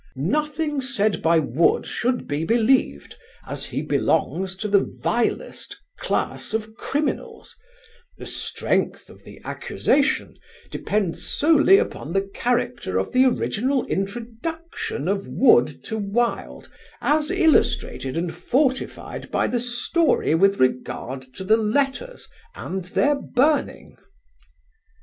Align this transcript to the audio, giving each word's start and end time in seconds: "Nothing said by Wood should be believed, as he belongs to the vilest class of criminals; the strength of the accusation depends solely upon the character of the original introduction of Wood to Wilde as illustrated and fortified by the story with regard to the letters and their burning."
"Nothing 0.15 0.81
said 0.81 1.21
by 1.21 1.37
Wood 1.37 1.85
should 1.85 2.27
be 2.27 2.43
believed, 2.43 3.15
as 3.45 3.65
he 3.65 3.83
belongs 3.83 4.55
to 4.55 4.67
the 4.67 4.79
vilest 4.79 5.79
class 5.99 6.55
of 6.55 6.73
criminals; 6.73 7.55
the 8.17 8.25
strength 8.25 9.11
of 9.11 9.23
the 9.23 9.39
accusation 9.45 10.33
depends 10.71 11.23
solely 11.29 11.77
upon 11.77 12.13
the 12.13 12.23
character 12.33 12.97
of 12.97 13.11
the 13.11 13.25
original 13.25 13.85
introduction 13.85 15.07
of 15.07 15.27
Wood 15.27 15.83
to 15.83 15.99
Wilde 15.99 16.67
as 16.99 17.29
illustrated 17.29 18.17
and 18.17 18.33
fortified 18.33 19.29
by 19.29 19.45
the 19.45 19.59
story 19.59 20.33
with 20.33 20.59
regard 20.59 21.31
to 21.35 21.43
the 21.43 21.57
letters 21.57 22.27
and 22.55 22.85
their 22.85 23.13
burning." 23.13 23.97